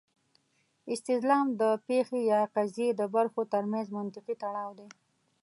استلزام 0.93 1.45
د 1.61 1.63
پېښې 1.87 2.19
یا 2.31 2.41
قضیې 2.55 2.89
د 2.95 3.01
برخو 3.15 3.41
ترمنځ 3.53 3.87
منطقي 3.97 4.35
تړاو 4.43 4.71
دی. 4.79 4.89